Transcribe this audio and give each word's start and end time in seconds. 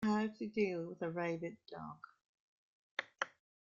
How 0.03 0.25
to 0.25 0.47
deal 0.47 0.87
with 0.87 1.03
a 1.03 1.11
rabid 1.11 1.57
dog. 1.69 1.99